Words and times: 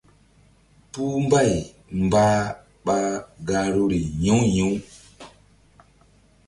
Puh 0.91 1.15
mbay 1.25 1.51
mbah 2.03 2.35
ɓa 2.85 2.97
gahruri 3.47 3.99
yi̧w 4.23 4.39
yi̧w. 4.55 4.71